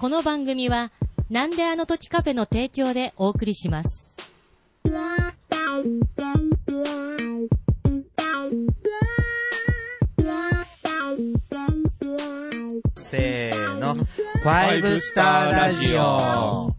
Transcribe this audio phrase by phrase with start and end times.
[0.00, 0.92] この番組は、
[1.28, 4.16] なんであの時カフェの提供でお送りします。
[12.94, 16.72] せーの、ファイブスターラジオ。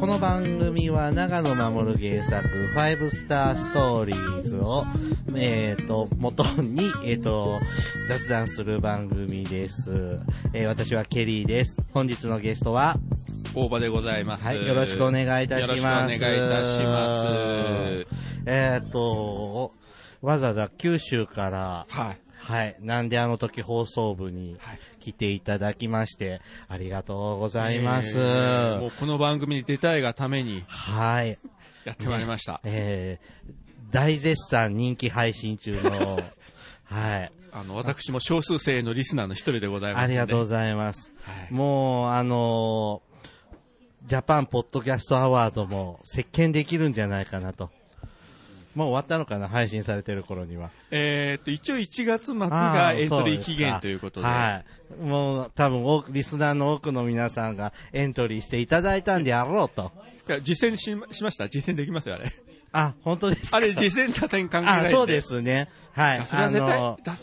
[0.00, 4.84] この番組は長野守原作、ファイブスターストーリーズを、
[5.36, 7.60] えっ、と、元に、えっ、と、
[8.08, 10.20] 雑談する番組です。
[10.52, 11.80] えー私はケリーです。
[11.94, 12.96] 本日のゲストは、
[13.54, 14.44] 大場でございます。
[14.44, 15.70] はい、よろしくお願いいたします。
[15.70, 18.06] よろしくお願いいたします。
[18.46, 19.72] えっ、と、
[20.20, 22.18] わざわざ九州から、はい。
[22.36, 22.76] はい。
[22.80, 28.18] なんであの時放送部にはい来ていただきまして、ありがとうございます。
[28.18, 31.38] えーもうこの番組に出たいがためにはい。
[31.84, 32.60] やってまいりました。
[32.64, 33.52] えー、
[33.90, 36.20] 大絶賛人気配信中の、
[36.84, 37.32] はい。
[37.58, 40.06] あの、私も少数生のリスナーの一人でございますあ。
[40.06, 41.10] りがとうございます。
[41.24, 43.08] はいもう、あのー
[44.06, 47.68] ジャパンポッドキャストアワードも席巻できるんじゃないかなと。
[48.74, 50.70] もう終わったのかな配信されてる頃には。
[50.90, 54.26] えーっと、一応1月末あがーエントリー期限ということで。
[54.26, 54.62] は
[55.02, 55.04] い。
[55.04, 59.92] もう、多分多く、リスナーの多くの皆さんがエントリーしていただいたんであろうと。
[60.42, 61.48] 実践しましました？
[61.50, 62.32] 実践できますよ、あれ。
[62.72, 63.56] あ、本当ですか？
[63.58, 64.94] あれ、実践打線関係ないんあ、で。
[64.94, 65.68] そうですね。
[65.92, 66.18] はい。
[66.30, 67.14] あの、だ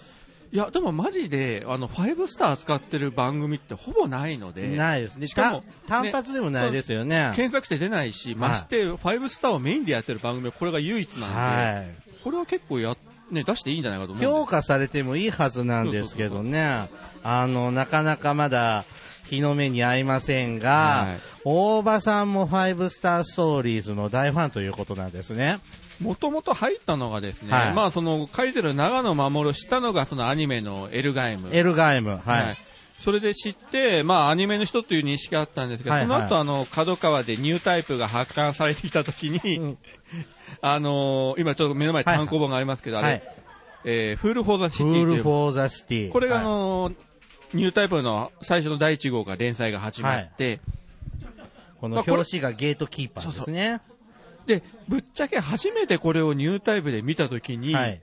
[0.55, 4.69] いや、でもマジで、あの、ファイブスター使ってる番組ってほぼないので。
[4.69, 5.27] ないですね。
[5.27, 7.33] しかも、た単発でもないですよね。
[7.35, 11.95] 検索して出ないし、まして、ファイブスターをメインでやってる番組はこれが唯一なんで、はい。
[12.23, 12.95] これは結構や、
[13.31, 16.89] ね、出していいんじゃないかと思う評価されてもいいはずなんですけどね。
[17.21, 18.85] あの、なかなかまだ
[19.25, 25.59] 日の目に合いませんが、はい大場さんもファイブスターストーリーズの大ファンということなんですね。
[26.01, 31.49] もともと入ったのがですね、はいまあその書いてる永野護を知ったのがそのアニメのエルガイム。
[31.53, 32.11] エルガイム。
[32.11, 32.21] はい。
[32.25, 32.57] はい
[33.01, 39.77] それで知って、まあアニメの人という認識があったんですけど、はいはいその後あの、角川でニュータイプが発刊されてきたときに、うん
[40.61, 43.23] あのー今ちょっと目の前に単行本がありますけど、はいあれ、
[43.83, 46.09] えー Fool for the Cit Fool for the City。
[46.09, 46.95] これがあはいのー
[47.53, 50.59] ニュータイプの最初の第1号が連載が始まって、
[51.79, 53.81] この表紙がゲートキーパーですね。
[54.45, 58.01] で、ぶっちゃけ初めてこれをニュータイプで見たときに、はい。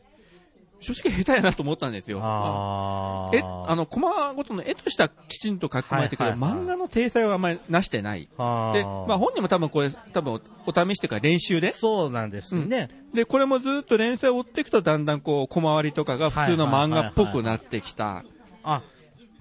[0.82, 2.19] 正直下手やなと思ったんですよ。
[2.20, 8.22] あーえ、あの、コマごとの絵としてはきちんと書き込まれてくる、はいはいはい漫画の体裁はあんまりなしてない。
[8.22, 12.91] で、まあ本人も多分これ、多分おお試しというか練習で、そうなんですね。
[13.14, 18.25] で、これもずっと連載を追っていくとだんだんこう、小回りとかが普通の漫画っぽくなってきた、
[18.64, 18.82] あ、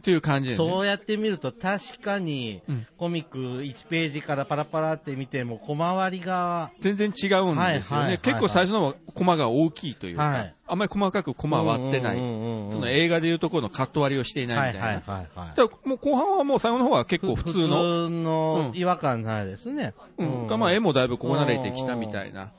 [0.02, 0.58] という感じで、ね。
[0.58, 7.54] そうやって見ると確かにうんコミック1ページからパラパラって見ても小回りが、全然違うんですよね。
[7.54, 12.18] はいはいはいはい結構最初のコマが大きいというか、はいあんまり細かくコマ割ってない。
[12.18, 14.88] うんうんうんうんその映画でいうところのカット割りをしていないはいみたいな。
[14.88, 15.56] はいはいはい。
[15.56, 19.94] だからもう後半はもう最後の方は結構普通の、普通のうん違和感ないですね。
[20.18, 22.52] うん、がまあ絵もだいぶこう慣れてきたみたいな。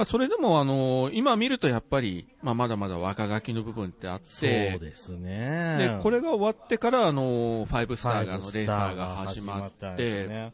[0.00, 5.76] まあそれでもあのー今見るとやっぱり、まあまだまだ若書きの部分ってあっそうて、ですね。
[5.98, 10.52] で、これが終わってからあのーファイブスターがあの連ファイブスター載が始まって、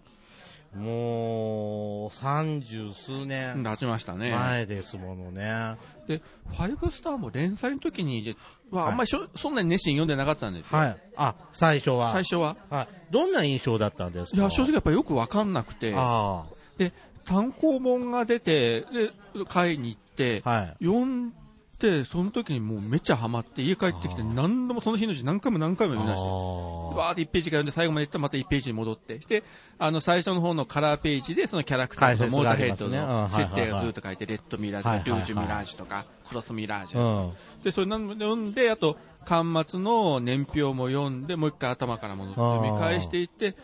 [0.74, 4.32] もう、三十数年立ちましたね。
[4.32, 5.76] 前ですものね。
[6.08, 8.36] で、ファイブスターも連載の時に、で
[8.72, 10.78] ははいあんまりしょそんなに熱心に読んでなかったんですよ。
[10.78, 10.96] はい。
[11.16, 12.10] あ、最初は。
[12.10, 12.56] 最初は。
[12.68, 12.88] はい。
[13.12, 14.36] どんな印象だったんですか？
[14.36, 16.46] いや、正直やっぱりよくわかんなくて、あ
[16.78, 16.92] で、
[17.26, 19.12] 単行本が出て、で、
[19.48, 20.50] 買いに行って、あ。
[20.50, 20.76] はい。
[20.84, 21.32] 読ん
[21.78, 29.42] で、その時にもうめっちゃハマって、家帰ってきて何度もその日のうち何回も何回も読み出して、あわーって1ページから読んで、最後まで行ったらまた1ページに戻って、で、
[29.78, 37.28] あの、最初の方のカラーページで、そのキャラクターとモーターヘッドの設定がずっと書いて、レッドミラージュ、ルージュミラージュとか、クロスミラージうュ。
[37.28, 37.32] ん。
[37.62, 43.54] で、それなんで読んで、あと、巻末の年表も読んで、もう一回頭から戻って読み返していって、うん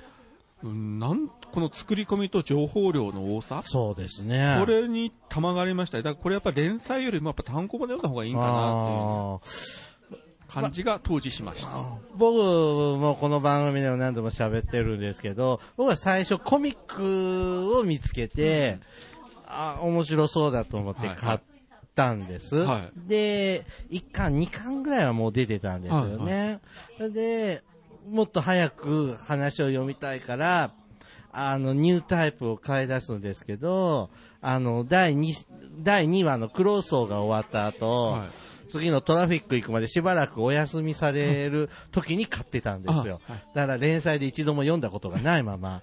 [0.64, 3.62] なん、この作り込みと情報量の多さ？
[3.62, 4.56] そうですね。
[4.58, 9.40] これに玉がありましたよだからこれやっぱ連載よりもやっぱ単行本で読んだ方がいいんかなっ
[10.08, 11.70] ていう感じが当時しました。
[12.14, 12.36] 僕
[12.98, 18.78] もこの番組でも何度も喋ってるんですけど、僕は最初コミックを見つけて、
[19.46, 21.40] あ、面白そうだと思ってはい買っ
[21.94, 22.56] たんです。
[22.56, 26.60] はで、1巻、2巻ぐらいはもう出てたんですよね。
[26.98, 27.62] で、
[28.08, 30.72] もっと早く話を読みたいから、
[31.32, 34.10] あの、ニュータイプを買い出すんですけど、
[34.40, 35.46] あの、第2、
[35.82, 43.20] 第2話のクローソーが終わった後、はい次のトラフィック行くまでしばらくお休みされる時に買ってたんですよ。
[43.54, 45.82] だから連載で一度も読んだことがないまま、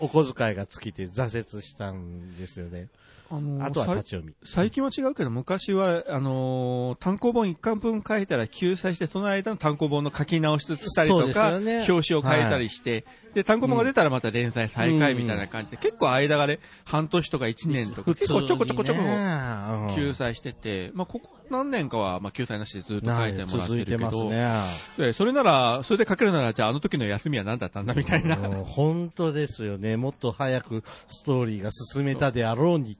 [0.00, 2.88] お小遣いが尽きて挫折したんですよね。
[3.32, 4.34] あのーあとは立ち読み。
[4.44, 24.60] 最近は違うけど、昔は、あのー単行本一巻分書いたら救済して、その間の単行本の書き直ししたりとか、よね表紙を変えたりして、で、単行本が出たらまた連載再開みたいな感じで、結構間がね、半年とか1年とか、結構ちょこちょこちょここ救済してて、まあ、ここ何年かは、まあ、救済なしでずっと書いてもらってるけど、ね。
[24.98, 28.36] でそれなら、それで書けるなら、じゃああの時の休みは何だったんだみたいな。
[28.36, 29.96] うん本当ですよね。
[29.96, 32.96] もっと早くストーリーが進めたであろうに。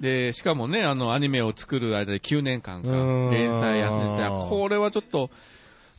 [0.00, 5.30] で、しかもね、あの、アニメを作る間で9年間かうん連載休んでて、これはちょっと、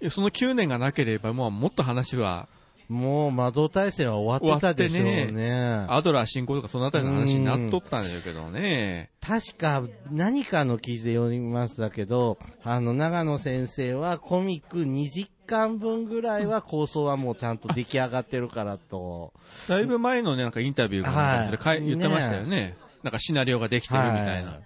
[0.09, 2.47] その9年がなければ、もうもっと話は、
[2.89, 5.85] もう魔導大戦は終わってたでしょう終わってね。
[5.87, 9.11] アドラー進行とかそのあたりの話になっとったんだけどね。
[9.21, 19.33] 確か何かの記事で読みましたけど、あの、長野先生はコミック2時間分ぐらいは構想はもうちゃんと出来上がってるからと。
[19.67, 22.75] だいぶ前のね、なんかインタビューかなんかでそれかい言ってましたよね。
[23.03, 24.49] なんかシナリオができてるみたいな。
[24.49, 24.63] はい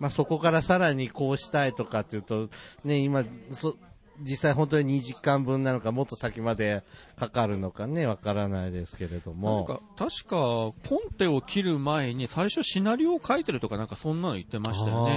[0.00, 2.50] まあ、そこからさらにこうしたいとかっていうと、
[2.84, 3.76] ね、今、そ
[4.20, 6.82] 実際本当に2時間分なのか、もっと先まで
[7.16, 9.64] かかるのかね、わからないですけれどなんも。
[9.64, 10.74] か、確か、コ
[11.06, 15.14] ンテを切る前に最初シナリオを書いてるとかなんかそんなの言ってましたよね。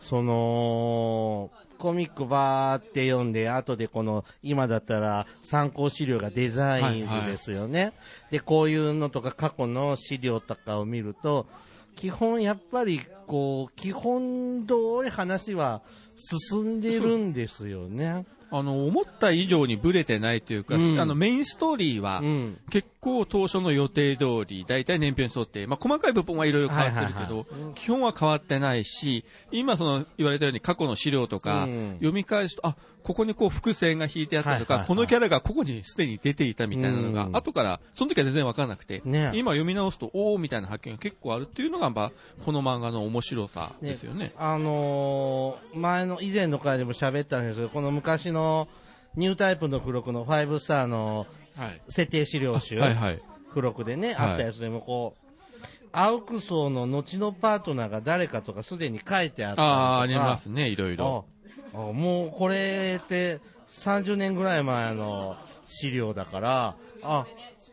[0.00, 7.92] その、コミックバーって読んで、後でこの、今だったら参考資料がデザイン図ですよね。
[8.30, 11.46] で、こういうのとか過去の資料とかを見ると、
[11.98, 15.82] 基本やっぱりこう、基本通り話は
[16.16, 18.24] 進んでるんですよね。
[18.50, 21.00] あの、思った以上にブレてないというか、うん。
[21.00, 22.58] あの、メインストーリーは、うん。
[22.70, 27.74] 結構当初の予定通り、大体年表に沿って、まあ、細かい部分はいろいろ変わってるけど、はいはいはい。
[27.74, 31.92] 基本は変わってないし、今その言われたように過去の資料とか、うん。
[31.94, 34.96] 読み返すと、あ、ここにこう伏線が引いてあったりとか、はいはいはい。
[34.96, 37.36] このキャラがここにすでに出ていたみたいなのが、うん。
[37.36, 39.30] 後から、その時は全然わかんなくて、ね。
[39.34, 42.12] 今読み直すと、おーみたいな発見が結構あるっていうのが、まあ、
[42.44, 44.32] この漫画の面白さですよね。
[44.36, 48.37] あのー前の、以前の回でも喋ったんですけど、この昔の
[49.16, 51.26] ニュータイプの付録の5スターの
[51.56, 51.82] はい。
[51.88, 53.22] 設定資料集、はいはい。
[53.48, 55.28] 付録でね、はいあったやつでもこう、
[55.92, 59.62] 青クソの後のパートナーが誰かとかすでに書いてあったりとか。
[59.62, 61.26] ああ、ありますね、いろいろ。
[61.72, 67.26] もうこれって30年ぐらい前の資料だから、あ、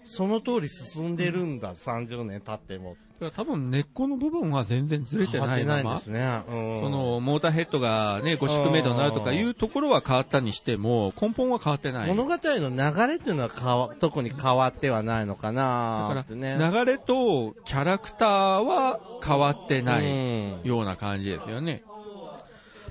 [0.04, 2.92] その通り進んでるんだ、30年経っても。
[2.92, 3.05] だから
[3.36, 6.42] 多分根っこの部分は全然ずれて変わってないですね。
[6.50, 12.08] うんそのモーターヘッドがね、ゴシックメイドになるとかいうところは変わったにしても、根本は変わってない。
[12.14, 16.58] 物語の流れっていうのは変わ特に変わってはないのかなだかってね。
[16.60, 21.84] ら、流れとキャラクターは変わってなういんような感じですよね。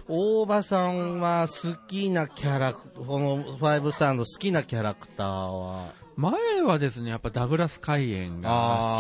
[0.09, 8.51] 大場さんは好きなキャラク、このファイブスターの好きなキャラクターは、前はですね、やっぱダグラス・カイエンが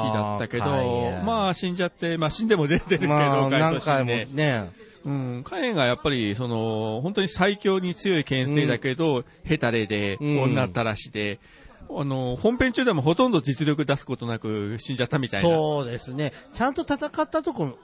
[0.05, 4.72] 好きだったけど、ンまあ死んじゃって、まあ 死んでも出てるけど、まあ回何回もねね、
[5.05, 11.38] うん、カイエンがやっぱり、その、本当に最強に強い剣聖だけど、ヘタレで、うん女ったらしで、
[11.90, 15.49] あの、本編中でもほとんど実力出すことなく死んじゃったみたいな。
[15.49, 16.32] そうですね。
[16.55, 17.78] ちゃんと戦ったとこ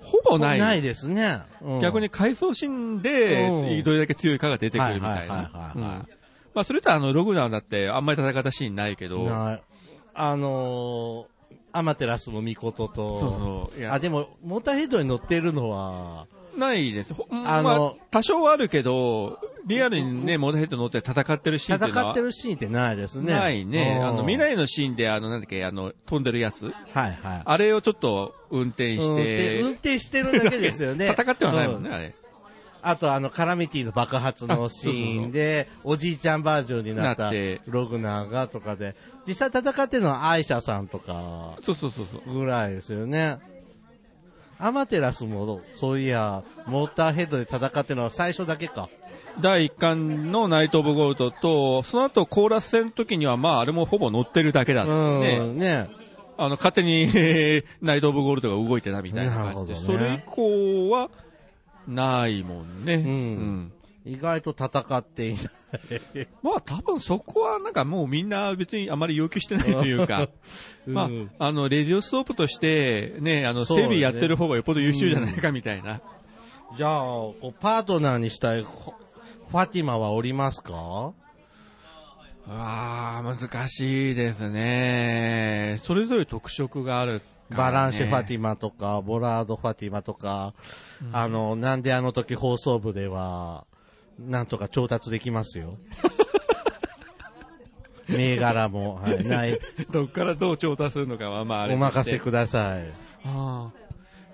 [0.00, 0.58] ほぼない。
[0.58, 1.38] ないですね。
[1.62, 6.06] うん逆に回想シーンで、うんどれだけ強いかが出てくるみたいはいはいはいな。
[6.54, 13.78] まあ、それとあの、ログダウンだって、あんまり戦ったシーンないけど、あのー、アマテラスのミコトと、そうそう。
[13.80, 17.14] いやあ、でも、モーターヘッドに乗ってるのは、ないです。
[17.14, 23.32] ほあのまあ、多少はあるけど、リアルにね、モーダーヘッド乗って戦ってるシーンって戦ってるシーンってないですね。
[23.32, 23.98] ないね。
[24.00, 27.42] うんあの、未来のシーンで、あの、なんだっけ、あの、飛んでるやつはいはい。
[27.44, 31.08] あれをちょっと運転して、運転してるだけですよね。
[31.18, 32.14] 戦ってはないもんね、うあれ。
[32.84, 37.32] あと、あの、カラミティの爆発の シーンで、おじいちゃんバージョンになった
[37.66, 38.94] ログナーがとかで、
[39.26, 42.38] 実際戦ってるのはアイシャさんとかそうそうそうそう。
[42.38, 43.38] ぐらいですよね。
[44.58, 48.88] アマテラスも、そういや、モーターヘッドで戦ってるのは最初だけか。
[49.40, 55.38] 第1巻のナイト・オブ・ゴールドと、その後コーラス戦の時には、まあ、あれもほぼ乗ってるだけだったうんね。
[55.38, 55.88] ん、ね。
[56.36, 61.10] あの、勝手に、 えーナイト・オブ・ゴールドが動いてたみたいな感じで、ねそれ以降は、
[61.88, 62.96] ないもんね。
[62.96, 63.72] ん
[64.04, 65.44] 意外と戦っていない。
[66.42, 70.28] まあ多分そこはなんかもうみんな別にあまり要求してないというか、
[70.86, 76.00] ま うんあ、あの、レディオストープとして、ね、あの、整備やってる方がよっぽど優秀じゃないかみたいな。
[76.76, 77.02] じゃあ、
[77.60, 81.12] パートナーにしたいファティマはおりますか？
[82.46, 85.80] うわあ、難しいですね。
[85.82, 90.54] それぞれ特色があるバランシェ・ファティマとか、ボラード・ファティマとか、
[91.12, 93.66] あの、なんであの時放送部では、
[94.18, 95.70] なんとか調達できますよ。
[98.08, 99.58] 銘柄も、はい、ない、
[99.90, 102.92] どっからどう調達するのかは、まああれお任せください。
[103.24, 103.84] ああ。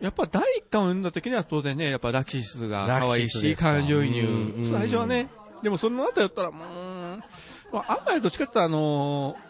[0.00, 4.70] やっぱ第一巻を読んだ時には当然ね、やっぱラキシスが可愛いし、感情移入。
[4.70, 5.28] 最初はね、
[5.62, 6.68] でもその後やったら、もう、
[7.72, 9.49] まあ、案外どっちかってあのー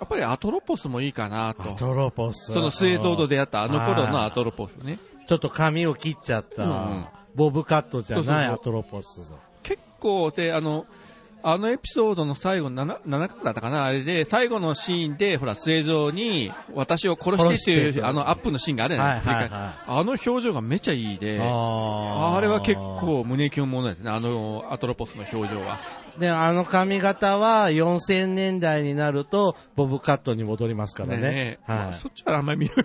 [0.00, 1.62] やっぱりアトロポスもいいかなと。
[1.62, 2.52] アトロポス。
[2.52, 4.98] そのスエゾウと出会ったあの頃のはいアトロポスね。
[5.28, 9.20] ちょっと髪を切っちゃった、うんうんボブカットじゃないアトロポス。
[9.62, 10.84] 結構で、あの、
[11.44, 19.14] あのエピソードの最後の 7, 7巻だったかなあれで、最後のシーンで、ほら、末蔵に、私を殺してっていう、あのアップのシーンがあるじゃない？
[19.14, 19.30] ですか。
[19.32, 25.78] はいはいはいあの表情がめちゃいいで、あれは結構胸キュンものですね、あのアトロポスの表情は。
[26.18, 31.20] で、あの髪型は4000年代になると、ボブカットに戻りますからね。
[31.20, 31.94] ねえまあはい。
[31.94, 32.76] そっちはあんまり見ない。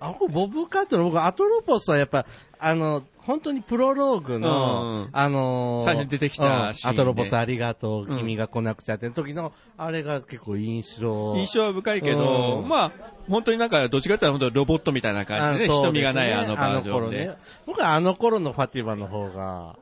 [0.00, 2.26] あ、ボブカットの僕、アトロポスはやっぱ、
[2.58, 11.36] あの、本当にプロローグの、うんあのー最初に出てきたうんアトロポスありがとう、うん君が来なくちゃって時の、あれが結構印象。
[11.36, 12.92] 印象は深いけど、うんまあ、
[13.28, 17.26] 本当になんか、どっちかっていうとロボットみたいな感じでね、そう瞳がないあのバージョン頃で。
[17.26, 17.36] ね。
[17.66, 19.76] 僕はあの頃のファティマの方が、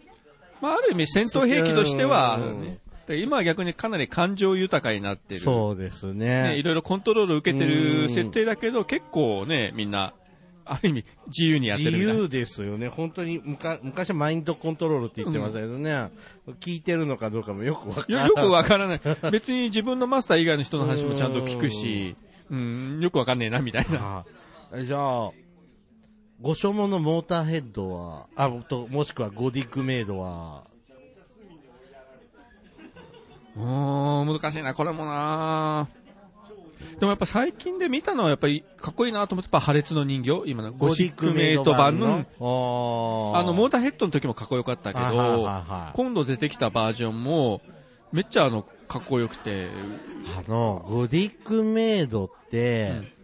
[0.61, 5.41] まあ、ある意味戦闘兵器としては、うんねで今は逆にかなり感情豊かになってる。
[5.41, 6.63] そうですね、いね。
[6.65, 10.13] ろいろコントロールを受けてうるん設定だけど、結構ね、みんな、
[10.65, 12.23] ある意味、自由にやって自るみたいな。
[12.23, 12.89] 由ですよね。
[12.89, 16.11] 本当に、むか昔はマインドコントロールって言ってましたけどね。
[16.59, 18.29] 聞いてるのかどうかもよくわからない。
[18.29, 19.01] よよくわからない。
[19.31, 22.17] 別に自分のマスター以外の人の話もちゃんと聞くし、
[22.51, 24.25] うん、よくわかんねえな、みたいな。
[24.73, 25.31] あじゃあ、
[26.41, 30.65] ご所望のモーターヘッドは、あ、と、もしくはゴディックメイドは、
[33.57, 35.89] うーん、難しいな、これもな。
[37.01, 43.33] でもやっぱ最近で見たのはやっぱりかっこいいなと思って、やっぱ破裂の人形今のゴシックメイト版の、の？
[43.35, 47.63] あの、モーターヘッドの時もかっこよかったけどはい、今度出てきたバージョンも、
[48.13, 49.71] めっちゃあの、かっこよくて、
[50.39, 53.16] あの、ゴディックメイドって、ご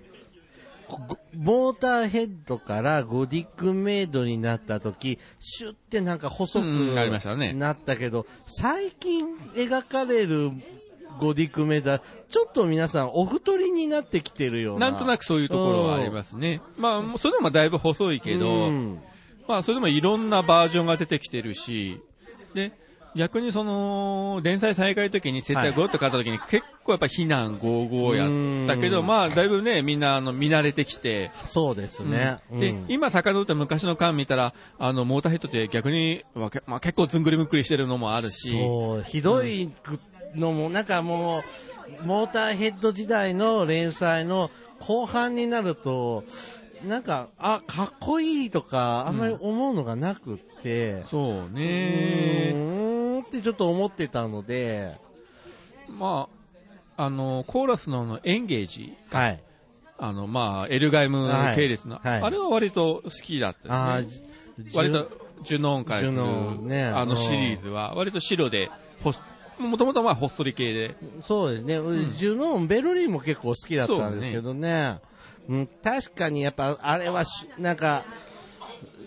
[1.36, 10.50] モーターヘッドからゴディックメイドになった時、シュってなんか細くうんなりましたねなったけど、最近描かれる
[11.18, 14.90] ゴディックメイドは、ちょっと皆さんお太りになってきてるような。
[14.90, 16.60] なんとなくそういうところはありますね。
[16.76, 19.00] まあ、それでもだいぶ細いけど、うん
[19.48, 22.00] まあ、それでもいろんなバージョンが出てきてるし、
[22.54, 22.72] で、
[23.14, 29.06] 逆にその、連載再開の時に設定がゴロッと変わった時に結構やっぱ避難55やったけど、うん。
[29.06, 32.38] まあ、だいぶね、みんなあの見慣れてきて、そうですね。
[32.50, 39.70] でうん、今遡って昔の巻見たら、あの、モーターヘッドって逆に、まあ結構ずんぐりむっくりしてるのもあるし、そう、ひどい
[40.34, 41.42] のも、なんかも
[42.02, 44.50] う、モーターヘッド時代の連載の
[44.80, 46.24] 後半になると、
[46.86, 52.91] なんか、あ、かっこいいとか、あんまり思うのがなくって、そううね。
[53.32, 54.96] ーんってちょっと思ってたので、
[55.88, 56.28] ま
[56.96, 59.42] あ、あの、コーラスのあのエンゲージ、はい。
[59.98, 62.08] あの、まあ、エルガイム系列の、はい。
[62.08, 64.26] はいあれは割と好きだったあですね。
[64.58, 65.10] ー割と、
[65.42, 66.84] ジュノンから来るジュノンね。
[66.84, 68.70] あのシリーズは、割と白で、
[69.02, 69.12] ほ
[69.58, 71.74] もともとまあ、ほっそり系で、そうですね、
[72.14, 74.98] ジュノン、ベルリンも結構好きだったんですけどね、
[75.48, 78.04] うん、確かにやっぱ、あれはし、なんか、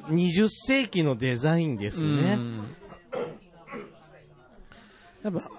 [0.10, 2.40] 20世紀のデザインですね。
[5.30, 5.50] うんやっぱ、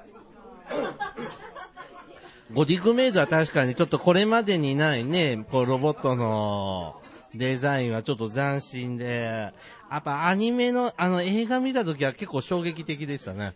[2.52, 7.00] ゴディグメイドは確かにちょっとこれまでにないね、こうロボットの
[7.35, 9.52] デザインはちょっと斬新で、
[9.90, 13.54] やっぱアニメの、あの映画見た時は結構衝撃的でしたね。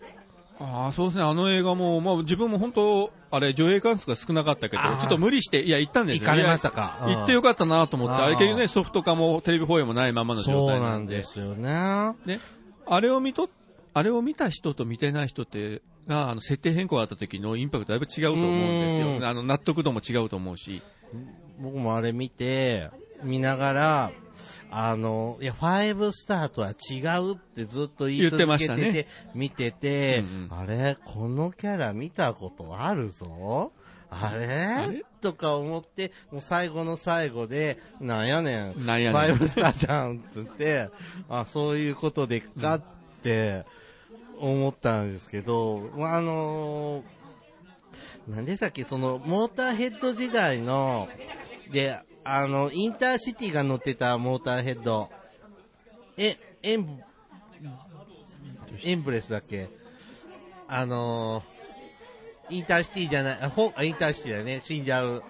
[0.58, 6.20] ああ、そうですね、あの映画も、まあ自分も本当、あれ、上映関数が少なかったけどちょっと無理して、いや、行ったんですよ。
[6.22, 6.98] 行かれましたか？
[7.06, 12.12] 行ってよかったなと思って、あれ結局ね、ソフト化もテレビ放映もないままの状そう態なんですよね。
[12.26, 12.40] ね、
[12.86, 13.48] あれを見と、
[13.94, 19.22] あれを見た人と見てない人って、が、あの、設定変更があった時のインパクトだいぶ違うと思うんですうん。
[19.22, 19.28] よ。
[19.28, 20.82] あの、納得度も違うと思うし。
[21.58, 22.90] 僕もあれ見て、
[23.22, 24.12] 見ながら、
[24.70, 29.06] あの、いや、ファイブスターとは違うってずっと言い続けてて、言ってましたね。
[29.34, 30.58] 見てて、うんうん。
[30.58, 30.96] あれ？
[31.04, 33.72] このキャラ見たことあるぞ？
[34.08, 34.46] あれ？
[34.46, 35.04] れ？
[35.20, 38.86] とか思って、もう最後の最後で、なんやねん。
[38.86, 39.20] なんやねん。
[39.20, 40.88] ファイブスターじゃんって言って、
[41.28, 42.82] あ、そういうことでかっ
[43.22, 43.66] て
[44.40, 47.20] 思ったんですけど、まああのー
[48.28, 51.08] なんでさっきその、モーターヘッド時代の、
[51.72, 55.10] で、あの、インターシティが乗ってたモーターヘッド、
[56.16, 57.02] え、エン、
[58.84, 59.68] エンブレスだっけ？
[60.68, 65.24] あのーインターシティじゃない、あほあインターシティだよね、死んじゃう。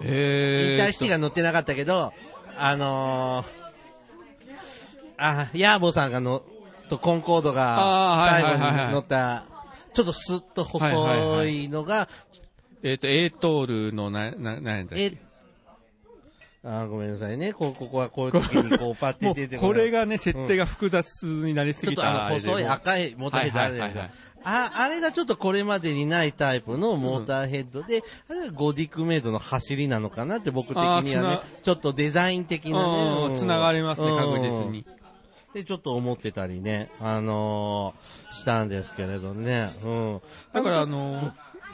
[0.00, 0.82] えー。
[0.82, 2.12] 引退式が載ってなかったけど、
[2.56, 3.46] あのー、
[5.16, 6.42] あ、ヤーボさんがの、
[6.92, 9.44] とコンコードが最後に乗った、
[9.94, 12.08] ちょっとスッと細いのが、
[12.82, 15.04] えっ、と、エートールのな、な、なんやっけ？
[15.04, 15.18] え、
[16.64, 17.52] あーごめんなさいね。
[17.52, 24.32] こうここはこういう時にこう パッて出てこれがね、設定が複雑になりすちょっとぎたあの細い赤いモーターヘッドあるじゃないですか。
[24.44, 33.26] あ、あれがちょっとこれまでにないタイプのモーターヘッドで、あれがゴディックメイドの走りなのかなって僕的にはねちょっとデザイン的なね。
[33.30, 34.84] うん、つながりますね、うん確実に。
[35.54, 39.74] で、ちょっと思ってたりね、あのーしたんですけれどね。
[39.84, 40.20] うん。
[40.52, 41.32] だから、あの、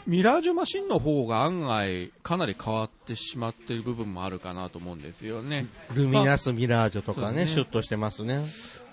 [0.08, 5.66] ミラージュマシンの方が案外、かなり変わってしまっている部分もあるかなと思うんですよね。
[5.92, 8.42] ルミナスミラージュとかね、ねシュッとしてますね。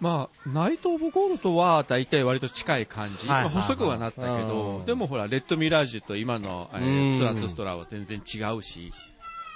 [0.01, 3.27] まあ、ナイト・オブ・ゴールドは大体割と近い感じ。
[3.27, 8.91] はいはいはいまあ細くはなったけうどん、でもほら、レッド・ミラージュと今の、えうんー、スラット・ストラは全然違うし。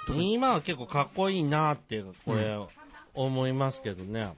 [0.08, 2.58] 今は結構かっこいいなって、これ、
[3.12, 4.32] 思いますけどね。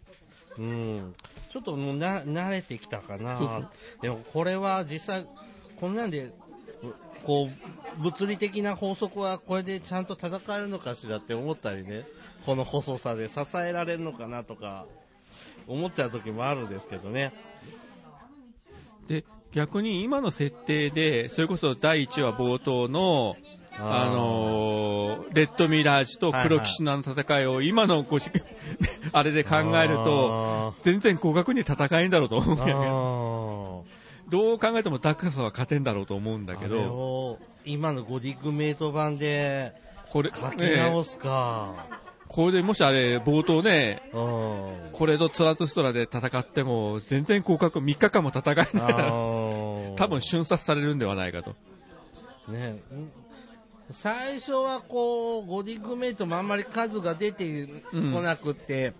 [0.59, 1.13] うん。
[1.51, 3.71] ちょっともうな、慣れてきたかな。
[4.01, 5.27] でもこれは実際、
[5.81, 6.33] こんなんで、う
[7.25, 7.49] こ
[7.99, 12.05] う、物理的な法則はこれでちゃんと戦えるのかしらって思ったりね。
[12.47, 14.87] この細さで支えられるのかなとか、
[15.67, 17.33] 思っちゃう時もあるんですけどね。
[19.07, 23.37] で、逆に今の設定で、それこそ第1話冒頭の、
[23.79, 28.31] あのーレッドミラージュと黒騎士の戦いを今のごし、
[29.13, 32.87] あれで考えると、全然互角に戦えんだろうと思うんあだよね。
[32.87, 34.31] ー。
[34.31, 39.73] どう考えてもダックスは勝てんだろうと思うんだけど、を今のゴディックメイト版で
[40.11, 41.87] これ、書き直ね、すか。
[42.29, 49.95] これでもしあれ冒頭ね、うんこれとツラトストラで戦っても全然互角、3日間も戦えないあから、ー。
[49.97, 51.55] 多分瞬殺されるんではないかと。
[52.49, 53.13] ね、ん
[53.93, 58.93] 最初はこう、ゴディックメイトもあんまり数が出てこなくって、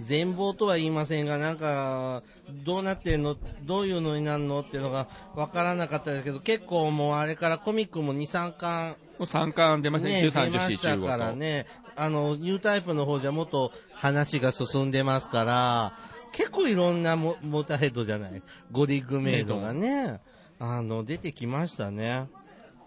[0.00, 2.22] 全貌とは言いませんが、なんか、
[2.64, 4.60] どうなってんの、どういうのになるの？
[4.60, 11.36] っていうのが分からなかったですけど、結構もうあれからコミックも2、3巻、もう3巻出ましたね、ね、13、出まし14、15たからと。
[11.36, 15.96] ね、あの、ニュータイプの方じゃもっと話が進んでますから、
[16.32, 20.20] 結構いろんなモモーターヘッドじゃない、ゴディックメイドがね、
[20.58, 22.26] あの、出てきましたね。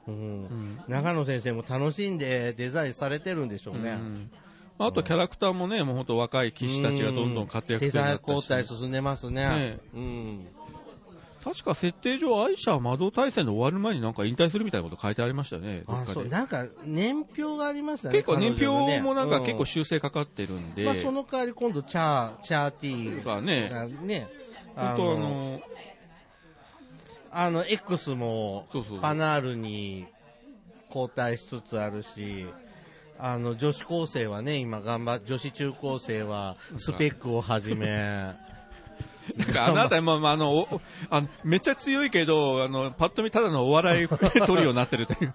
[0.08, 0.44] うん。
[0.46, 3.92] ん長野先生も楽しんでデザインされてるんでしょうね。
[3.92, 4.32] うん
[4.80, 9.50] あとキャラクターもね、もう本当若い騎士たちがどんどん活躍するようになったし世代交代進んでますね。
[9.50, 10.48] ねうん。
[11.44, 16.28] 確か設定上、愛車は魔導大戦の終わる前になんか引退するみたいなこと書いてありましたよね、あ、そう。
[16.28, 18.16] なんか、年表がありましたね。
[18.16, 24.28] 結構年表もなんか結構う修正かかってるんで、まあ、その代わり今度、チャー、チャーティーとかね、がね、
[24.76, 25.62] 本当あの、
[27.32, 28.68] あの、X も
[29.02, 30.08] パナールに
[30.90, 32.48] 交代しつつあるし、
[33.20, 37.88] あの、女子高生はね、今頑張っ、女子中高生はスペックをはじめ、
[39.36, 45.34] なんかあなた、まあまあ、あの、おあのめっちゃ強いけど、あの、パッと見ただのお笑いトリオになってるという。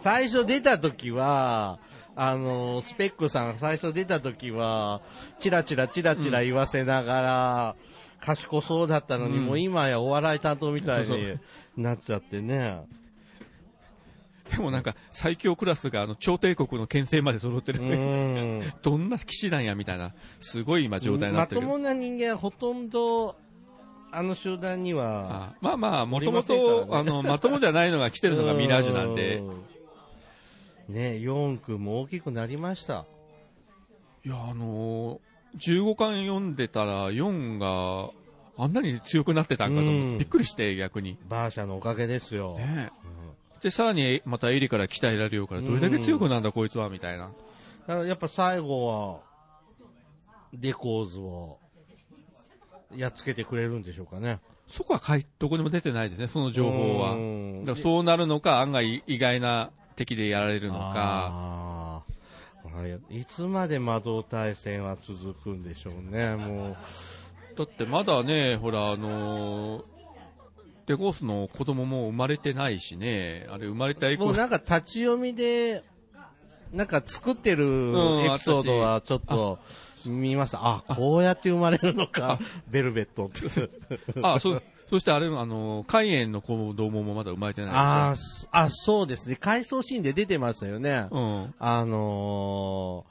[0.00, 1.78] 最初出た時は、
[2.16, 5.00] あの、スペックさんが最初出た時は、
[5.38, 7.76] チラチラチラチラ言わせながら、
[8.24, 11.38] 賢そうだったのに、うんもう今やお笑い担当みたいに
[11.76, 12.80] なっちゃってね。
[14.50, 18.72] でもなんか、最強クラスが、あの、超帝国の牽制まで揃ってるうって、ん。
[18.82, 21.62] どんな騎士なんや、みたいな、すごい今状態になってる。
[21.62, 23.36] まともな人間はほとんど、
[24.12, 30.94] あの集団には、あまあまあ、もともと、ねあの、 まともじゃないのが来てるのがミラージュなんで、うん。
[30.94, 33.06] ね、4区も大きくなりました。
[34.24, 38.10] いや、あのー、15巻読んでたら、4が
[38.56, 41.18] あんなに強くなってたんかと思って、うんびっくりして、逆に。
[41.28, 42.56] バーシャのおかげですよ。
[42.56, 42.90] ね
[43.60, 47.30] で、さらにまたエリから鍛えられるから、どれだけ強くなんだ、こいつは、みたいな。
[47.86, 49.20] だからやっぱ最後は、
[50.52, 51.58] デコーズを、
[52.94, 54.40] やっつけてくれるんでしょうかね。
[54.68, 57.12] そこはかいどこにも出てないですね、その情報は。
[57.12, 60.92] うんだからそうなるのか、案外意外な敵でやられるのか。
[60.96, 61.83] あ
[63.10, 63.24] い。
[63.24, 66.76] つまで魔導大戦は続くんでしょうね、も
[67.56, 69.84] だってまだね、ほら、あのー
[70.86, 74.18] デコースの子供も生まれてないしね、あれ生まれた以う。
[74.18, 75.82] 降僕なんか立ち読みで、
[76.72, 79.58] なんか作ってるうんエピソードはちょっと
[80.04, 80.58] 見ました。
[80.62, 83.70] あこうやって生まれるのか、ベルベットって。
[84.22, 88.14] あ、そ、そしてあれ、あの、肝炎の子供もまだ生まれてないあ
[88.50, 89.36] あ、そうですね。
[89.36, 91.08] 回想シーンで出てましたよね。
[91.10, 91.54] うん。
[91.58, 93.04] あの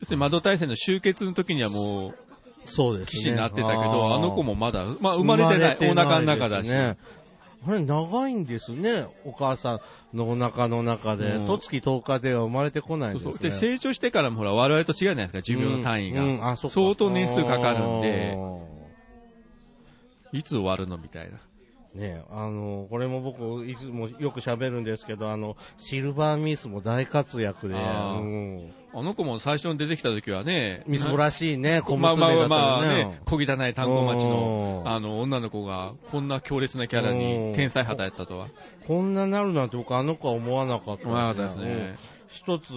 [0.00, 2.14] 要するに窓大戦の終結の時にはもう、ー、
[2.64, 3.10] そうですね。
[3.12, 6.70] 騎士になってたけど、ーあの子もまだ、まあ生まれてない、お腹の中だし。
[6.70, 6.96] ね。
[7.64, 9.06] あれ、長いんですね。
[9.24, 9.80] お母さ
[10.12, 11.36] んのお腹の中で。
[11.36, 13.32] うんとつき10日では生まれてこないんですね。
[13.32, 16.22] そうそうで、成長してからもほら、我々と違うじゃないですか、寿命の単位が。
[16.22, 18.81] うんうん相当年数かかるんで、あ
[20.32, 20.98] いつ終わるの？
[20.98, 21.38] みたいな。
[21.96, 28.20] ーねあの、これも僕、いつもよく喋るんですけど、あの、シルバーミスも大活躍で、あー。
[28.20, 28.72] うん。
[28.94, 33.04] あの子も最初に出てきた時はね、みすぼらしいね、小まあまあ娘だったまあよね。
[33.04, 34.90] ね、小汚い単語町のう、ん。
[34.90, 37.18] あの、女の子が、こんな強烈なキャラうん。
[37.18, 38.48] に天才肌やったとは。
[38.86, 41.64] こんななるなんて僕あの子は思わなかった、思わなかったですね。
[41.64, 41.96] うん。
[42.28, 42.72] 一つ、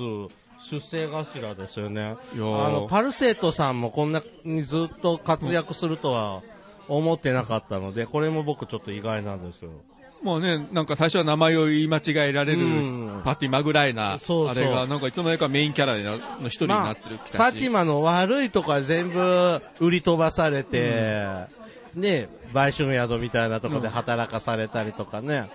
[0.69, 2.01] 出世頭ですよね。
[2.03, 2.71] あー。
[2.81, 6.41] の、パルセートさんもこんなにずっと活躍するとは
[6.87, 9.71] 思ってなかったので、これも僕ちょっと意外なんですよ。
[10.21, 14.63] もうね、なんか最初は名前を言い間違えられるうん、パティマぐらいな、そうそう。
[14.63, 15.97] あれが、なんかいつの間にかメインキャラ
[16.41, 17.37] の一人になってる、来たし。
[17.37, 21.25] パティマの悪いとこは全部売り飛ばされて、
[21.93, 25.49] ね、売春宿みたいなとこで働かされたりとかね、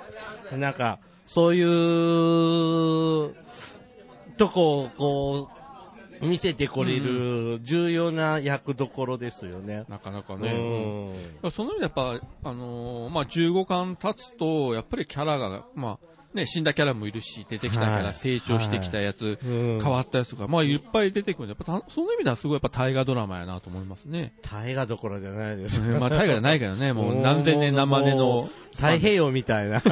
[0.53, 3.35] なんか、そういう、
[4.37, 5.60] とこをこう、
[6.21, 9.85] 見せてこれる重要な役どころですよね。
[9.89, 10.53] なかなかうね。
[10.53, 11.51] ん。
[11.53, 24.35] その意味でやっぱ、あのーまあ、15巻経つと、やっぱりキャラが、まあ、ね、死んだキャラもいるし、出てきたキャラ、はい成長してきたやつ、うん変わったやつとか、まあ、いっぱい出てくるんで、やっぱたその意味ではすごいやっぱ大河ドラマやなと思いますね。
[24.43, 25.81] 大河どころじゃないです。
[25.99, 28.49] まあ、大河じゃないけどね、もう何千年何万年の。
[28.75, 29.83] 太平洋みたいな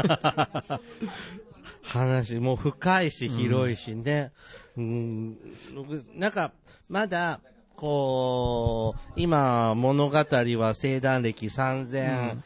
[1.89, 4.33] 話、もう深いし広いしね。
[4.77, 5.37] うん、
[6.15, 6.53] なんか、
[6.89, 7.41] まだ、
[7.77, 10.25] こう、今、物語は
[10.75, 12.39] 生誕歴3000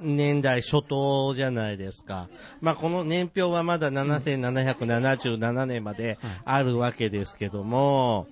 [0.00, 2.28] 年代初頭じゃないですか。
[2.60, 8.26] まあ、この年表はまだ7777年まであるわけですけども、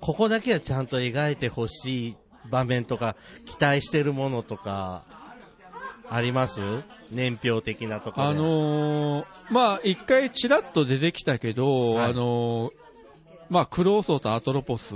[0.00, 2.16] ここだけはちゃんと描いてほしい
[2.50, 5.04] 場面とか、期待してるものとか、
[6.08, 6.60] あります？
[7.10, 12.10] 年表的なところあのーまあ、一回チラッと出てきたけど、はい。
[12.10, 12.70] あのー
[13.48, 14.90] まあ、クローソーとアトロポス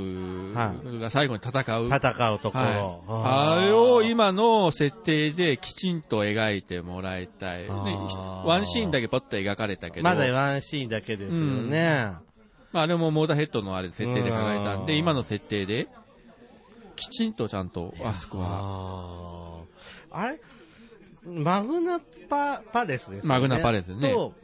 [0.54, 1.86] が最後に戦う。
[1.86, 3.04] 戦うところ。
[3.06, 7.62] はい、あれを今の設定できちんと描いてもらいたい。
[7.62, 10.02] ねワンシーンだけポッと描かれたけど。
[10.02, 12.12] まだワンシーンだけですよね。
[12.72, 15.86] まあ、あれもモーダーヘッドのあれ設定で描いたんで、うん今の設定で、
[16.96, 19.64] きちんとちゃんと、あそこは、
[20.10, 20.40] あれ？
[21.24, 23.28] マグナパパレスですよね。
[23.28, 24.34] マグナパレスねと、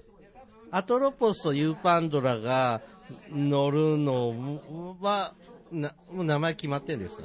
[0.70, 2.80] アトロポスとユーパンドラが
[3.30, 5.34] 乗るのは、
[5.72, 7.24] なもう名前決まってんですか？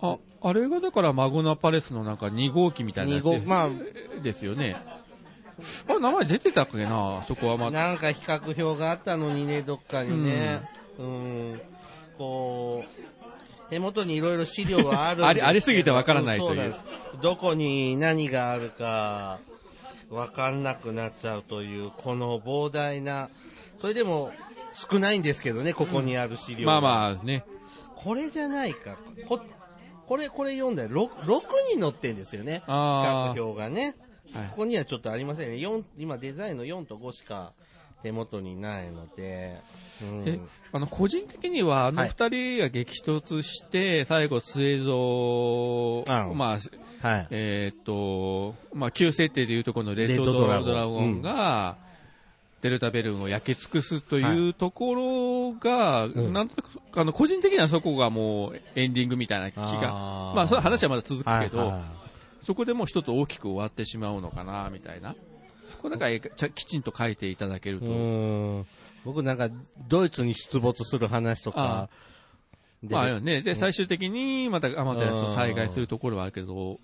[0.00, 3.70] あ、あれがだからマグナパレスのなんか2号機みたいなやつ二号まあ
[4.22, 4.76] ですよね。
[5.88, 7.86] あ、名前出てたっけな、そこはまだ。
[7.86, 10.68] なんか比較表があったのにね、どっかにね。
[10.98, 11.60] うん。
[12.18, 12.88] こう、
[13.70, 16.74] 手元にいろいろ資料はあるありありすぎてわからないという
[17.22, 19.38] どこに何があるか、
[20.10, 23.30] わかんなくなっちゃうという、この膨大な、
[23.80, 24.32] それでも
[24.74, 26.66] 少ないんですけどね、ここにある資料。
[26.66, 27.44] まあまあね。
[27.96, 28.98] これじゃないか。
[29.28, 29.40] こ
[30.06, 31.40] これ、これ読んだら 6, 6
[31.72, 32.58] 人載ってんですよね。
[32.58, 33.96] 比あー較表がね。
[34.34, 35.56] はいここにはちょっとありませんね。
[35.56, 37.52] 4今デザインの4と5しか
[38.04, 39.62] 手元にないので。
[40.02, 40.28] うん。
[40.28, 40.38] え、
[40.72, 42.08] あの、個人的には、あのはい。
[42.10, 44.92] 二人が激突して、最後、末蔵、
[46.28, 46.58] うんま
[47.02, 47.26] あ、はい。
[47.30, 50.66] えーっと、まあ、旧設定でいうとこのレッドドドラゴン。
[50.66, 51.78] ドラゴンが、
[52.60, 56.32] デルタベルンを焼き尽くすというところが、ん。
[56.34, 61.82] なんとなく、あの、個人的にはそこがもうエンディングみたいな気が、あーまあ、その話はまだ続くけど、はいはい。
[62.44, 65.14] そこでもう一つ大きく終わってしまうのかな、みたいな。
[65.74, 67.86] そこだからちゃきちんと書いていただけると。
[67.86, 68.66] うん。
[69.04, 69.50] 僕なんか、
[69.88, 71.90] ドイツに出没する話とか、
[72.82, 76.80] でまあね、で、最終的にまたアマテラスと災害するところはあるけど、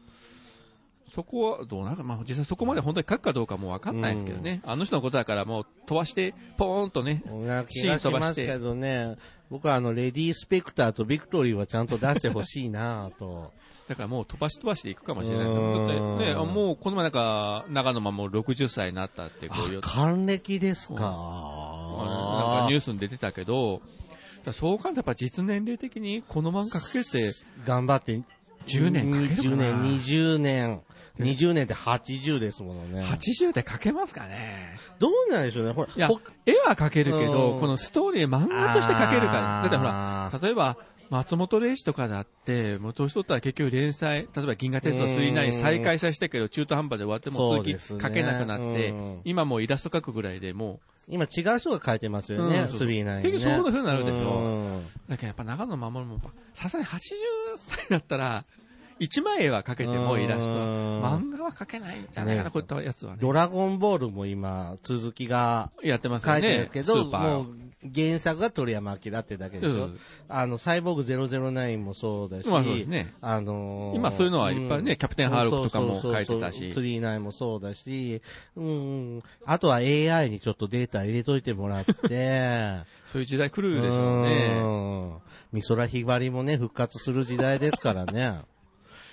[1.15, 4.61] そこはどうなんか、まあ実際そこまで本当に書くかどうかもわかんないですけどね。
[4.65, 9.17] あの人のことだからもう飛ばして、ポーンとね、な気がしますけどね、
[9.51, 13.53] 僕はあの、レディースペクターとビクトリーはちゃんと出してほしいなと。
[13.91, 15.47] だからもう飛ばし飛ばしていくかもしれない。
[15.47, 15.87] だうん。
[15.87, 20.95] ってね、もうこの前なんか、長野間も60歳になったってこういう、還暦ですか。
[20.95, 23.83] なんかニュースに出てたけど、
[24.53, 27.33] そう考えたらやっぱ実年齢的にこの漫画描けて、
[27.67, 28.21] 頑張って、
[28.69, 29.43] 10年かけるかな。
[29.43, 30.81] 10年、20年。
[31.19, 33.03] 20年って80ですものね。
[33.03, 34.79] 80で描けますかね。
[34.99, 35.73] どうなんでしょうね。
[35.73, 35.89] ほら、
[36.47, 37.61] 絵は描けるけど、うん。
[37.61, 40.77] このストーリー漫画として描けるかだってほら、例えば、
[41.11, 47.99] 松本零士とかだって、もう年取ったら結局連載、例えば銀河鉄道39再開させたけど、中途半端で終わっても続きそうですね。
[47.99, 49.21] 描けなくなって、うん。
[49.25, 53.23] 今もうイラスト描くぐらいでも今違う人が書いてますよね、うんそう39ね。
[53.23, 54.31] 結局そういう風になるでしょ。
[54.31, 54.79] うん。
[54.79, 56.21] う、だけどやっぱ長野守も、
[56.55, 57.01] さすがに80
[57.59, 58.45] 歳だったら、
[59.01, 60.47] 一枚絵は描けてもイラスト。
[60.47, 62.51] 漫画は描けないんじゃないかな、ね。
[62.53, 63.19] こういったやつはね。
[63.21, 66.71] ドラゴンボールも今、続きがやってますよ書いてるね。
[66.73, 69.75] けど、スーパーもう原作が鳥山明ってだけでしょ？
[69.75, 69.99] そう。
[70.29, 73.15] あの、サイボーグ009もそうだし、まあそうですね。
[73.23, 78.21] あのー今そういうのはいっぱいねキャプテンハーロックとかも書いてたしそうそうそう39もそうだし、
[78.57, 81.91] うんうん、あとは AI にちょっとデータ入れといてもらって、
[83.07, 84.61] そういう時代来るでしょうね。
[84.63, 85.17] うん。
[85.53, 88.41] 美空ひばりもね、復活する時代ですからね。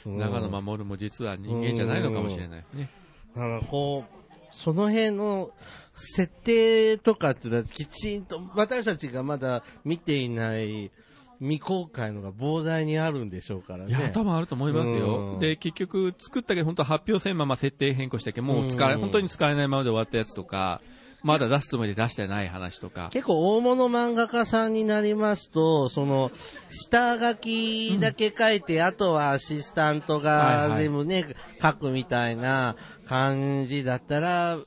[0.06, 2.90] う ん長野守も実は人間じゃないのかもしれないね。
[3.36, 4.17] だからこう、
[4.52, 5.52] その辺の
[5.94, 10.92] 設定とかっていうのはきちんと、私たちがまだ見ていない
[11.40, 13.90] 未公開のが膨大にあるんでしょうからね。
[13.90, 15.36] いや、多分あると思いますうよ。
[15.38, 20.82] んで、結局、作ったけど、本当発表せんまま設定変更したけど、もう使え、うん本当に使えないままで終わったやつとか、
[21.24, 23.10] まだ出すつもりで出してない話とか。
[23.12, 26.32] 結構大物漫画家さんになりますと、その、
[26.70, 30.32] 下書きだけ書いて、あとはアシスタントはいが
[30.70, 31.26] はい全部ね、
[31.62, 32.76] 書くみたいな
[33.08, 34.60] 感じだったら、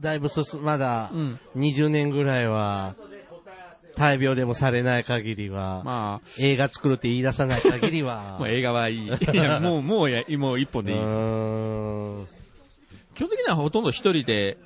[0.00, 1.40] だいぶ進まだうん。
[1.56, 2.94] 20年ぐらいは、
[3.96, 9.06] 大病でもされない限りは、ま映画作るって言い出さない限りはあ、 もう、映画はいい。
[9.08, 10.98] いや、もう、もうや、もう一本うでいい。
[13.14, 14.58] 基本的にはほとんど一人で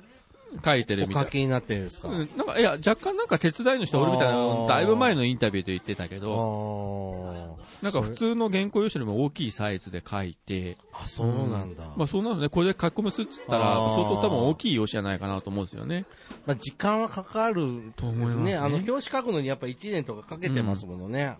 [0.63, 1.31] 書いてるみたいお書。
[1.31, 11.83] きになってるんですか、うん、なんか、いや、若干なんか手伝いの人おるみたいなだいぶ前のインタビューで言ってたけあど、ーなんか普通の原稿用紙よりも大きいサイズで書いて、あ、そうなんだ。
[11.95, 16.05] まあそうなのね、これで書き込みするっつったら、相当多分大きい用紙じゃないかなと思うんですよね。
[16.45, 21.37] まあ、時間はかかると思いますねあの、表紙書くのにやっぱ1年とかかけてますものね。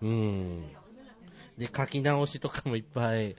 [0.00, 0.62] うん。
[1.58, 3.36] で、書き直しとかもいっぱい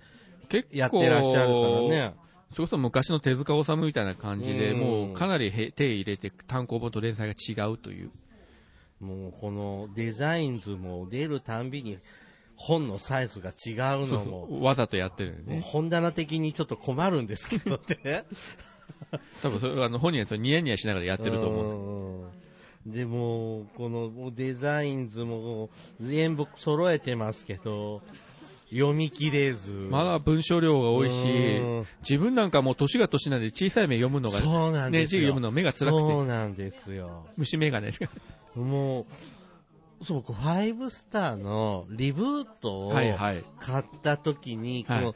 [0.50, 2.14] 結構、やってらっしゃるからね。
[2.54, 8.12] それこそ昔の手塚治虫みたいな感じで、うんもうかなりへ手入れて単行本と連載が違うという。
[9.00, 12.00] もうこのデザイン図も出るたんびに
[12.56, 15.62] 本のサイズが違うのも、わざとやってるよね。
[15.62, 18.24] 本棚的にちょっと困るんですけどね。
[19.42, 22.44] 多分それあの本人はニヤニヤしながらやってると思うんですうん
[22.86, 25.70] でも、このデザイン図も
[26.02, 28.02] 全部揃えてますけど、
[28.74, 29.72] 読み切れず。
[29.72, 35.22] まだ文章量が多いしうん、自分なんかもう年が年なんで小さい目読むのが、そうなんね、ですよ。
[35.22, 37.28] 字読むの目が辛くそて、うなんですよ。
[37.38, 38.10] 虫眼鏡ですか？
[38.56, 39.08] も
[40.02, 43.44] う、そう、僕、ファイブスターのリブートをはいはい。
[43.60, 45.16] 買った時に、はいこの、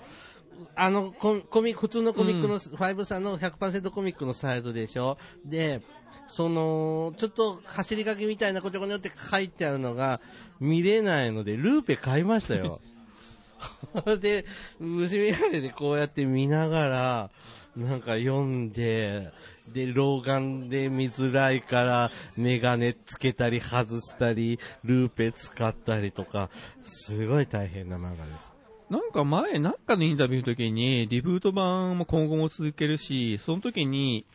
[0.75, 5.17] あのコ、コミ普通のコミックの、ファイブスターの100%コミックのサイズでしょ？
[5.45, 5.81] で、
[6.27, 10.19] その、ちょっと走り書きみたいなことによって書いてあるのが
[10.59, 12.81] 見れないので、ルーペ買いましたよ。
[14.19, 14.45] で、
[14.79, 17.29] 虫眼鏡でこうやって見ながら、
[17.75, 19.31] なんか読んで、
[19.73, 26.49] で、老眼で見づらいから、メガネつけたり外したり、ルーペ使ったりとか、
[26.83, 28.53] すごい大変な漫画です。
[28.89, 34.25] なんか前、なんかのインタビューの時に、リブート版も今後も続けるし、その時に、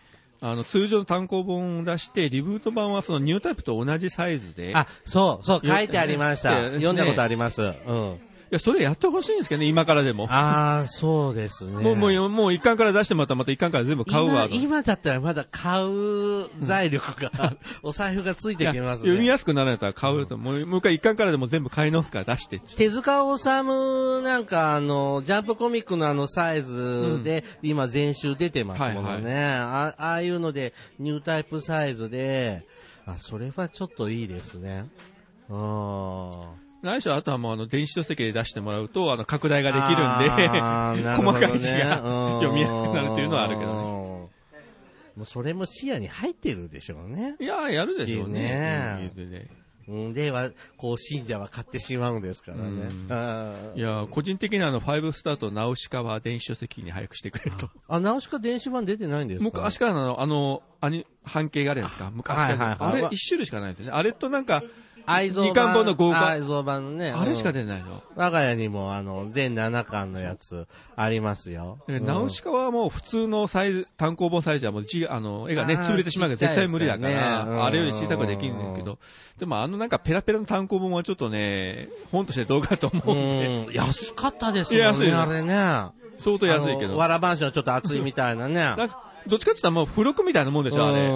[0.42, 6.70] あの、通常の単行本を出して、リブート版はそのニュータイプと同じサイズで、あ、そう、そう、書いてありました。
[6.70, 7.62] ね読んだことあります。
[7.62, 8.20] うん。
[8.52, 10.26] いや、それやってほしいんですけどね、今からでも。
[10.30, 11.82] ああ、そうですね。
[11.82, 14.54] もう、もう、もう一巻から出してもらったらまた一巻から全部買うわと。
[14.54, 19.08] 今今だったらまだ買う財力が、 お財布がついてきますね。
[19.08, 22.58] 読みやすくなるんやったら買うと、もうもう一回一巻からでも全部買い直すから出して。
[22.58, 29.46] 手塚治虫なんかあの、ジャンプコミックのあのサイズで、今全集出てますものね。
[29.46, 32.66] あああいうので、ニュータイプサイズで、
[33.06, 34.90] あ、それはちょっといいですね。
[35.48, 36.61] うん。
[36.82, 43.96] 何しろあとはもうあの、電子書籍で出してもらうと、あの、拡大ができるんで、あーなるほどね細かい字がうん読みやすくなるっていうのはあるけどね。
[43.96, 44.02] うん
[45.14, 47.36] もうそれも視野に入ってるでしょうね。
[47.38, 48.40] いやー、やるでしょういいね。
[48.40, 49.46] ねうんね
[49.86, 52.88] うん、では、こう、信者は買ってしまうんですからね。
[53.74, 57.68] いやー、個人的にはあの、ファイブスターとナウシカは電子書籍に早くしてくれと。
[57.88, 59.44] あ、ナウシカ電子版出てないんですか？
[59.44, 62.10] 昔からのあの、アニ、半径があるんですか？
[62.10, 62.48] 昔から。
[62.48, 63.92] はいはいはいあれ一種類しかないんですよね。
[63.92, 64.62] あれとなんか、
[65.06, 65.48] 愛蔵版。
[65.50, 67.10] 二巻本の合版愛蔵版のね。
[67.10, 68.02] あれしかうん出ないの？
[68.14, 71.78] 我が家にも、あの、全7巻のやつ、ありますよ。
[71.86, 78.98] でナウシカはもう普通のサイズ、単行本サイズはもう字、あの、絵がね、潰れてしまうから絶対無理だから、あれより小さくはできるんだけど、
[79.38, 83.72] でもあのなんかペラペラの単行本はちょっとね、本としてどうかと思うんで、うん。
[83.74, 85.54] 安かったですもんね、あれね。
[86.18, 86.96] 相当安いけど。
[86.96, 88.74] わらばんしのちょっと厚いみたいなね。
[89.26, 91.08] どっちかって言ったらもう付録みたいなもんでしょ、あれ。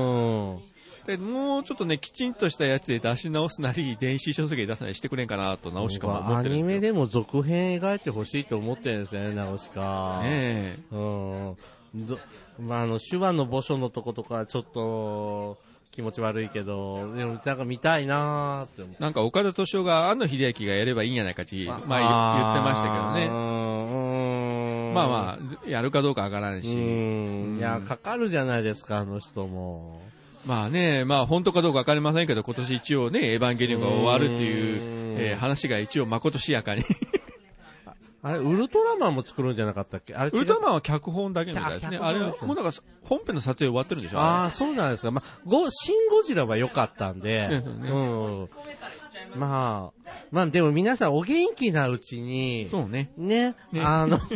[1.17, 6.69] もうちょっとね、きちんとしたやつで出し直すなり、電子書籍で出すなりしてくれんかなと、ナウシカは思アってるんですけど。
[6.69, 10.21] ニメでも続編描いてほしいと思ってるんですね、ナウシカ。
[10.25, 11.57] ねうん。
[11.95, 12.19] ど
[12.59, 15.59] まあ、あの、手話の墓所のとことか、ちょっと、
[15.93, 19.03] 気持ち悪いけど、でもなんか見たいなーって思って。
[19.03, 23.29] なんか岡田敏夫が庵野秀明がやればいいんじゃないかって、まあ言言ってましたけどね。
[23.29, 26.75] ねまあまあ、やるかどうかわからないし。
[26.75, 27.57] うん。
[27.59, 30.06] いや、かかるじゃないですか、あの人も。
[30.47, 36.85] まあね、まあ本当かどうかわかりませんけど、今年一応ね、エヴァンゲリオンが終わるっていうう、んえー話が一応まことしやかに。
[38.23, 40.15] あれ、ウルトラマンも作るんじゃなかったっけ？
[40.15, 41.99] あれウルトラマンは脚本だけみたいですね。
[42.01, 42.73] あれもうなんか
[43.05, 45.11] 本編の撮影終わってるんでしょああ、そうなんですか。
[45.13, 47.99] まあ、ゴ、シン・ゴジラは良かったんで、う
[48.45, 48.49] ん。
[49.35, 53.11] まあ、まあでも皆さんお元気なうちに、そうね。
[53.17, 54.19] ね、ねあの、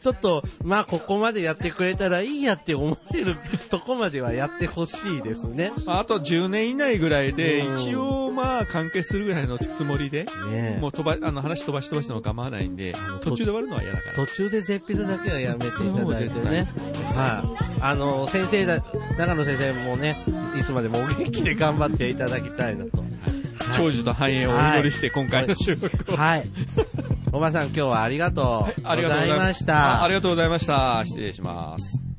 [0.00, 3.36] ちょっと、まあここまでやってくれたらいいやって思える
[3.70, 5.72] とこまではやってほしいですね。
[5.86, 14.26] あと10年以内ぐらいで、うん一応まあ完結するぐらいのつもりで、ねもう飛ば、あの話飛ばし飛ばしのも構わないんで、途中で終わるのは嫌だから。
[14.26, 16.68] 途中で絶筆だけはやめていただいてね。
[17.14, 17.44] は
[17.78, 17.78] い。
[17.80, 18.82] あの、先生だ、
[19.18, 20.22] 長野先生もね、
[20.58, 23.04] いつまでもお元気で頑張っていただきたいなと。
[23.74, 26.16] 長寿と繁栄をお祈りして今回の収録を。
[26.16, 26.48] はい。
[27.32, 29.66] おばさん今日はありがとうございありがとうございまし。
[29.66, 31.04] たありがとうございました。
[31.04, 32.15] 失礼します。